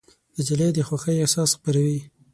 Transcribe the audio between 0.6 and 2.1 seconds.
د خوښۍ احساس خپروي.